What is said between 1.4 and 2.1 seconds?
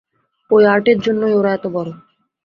এত বড়।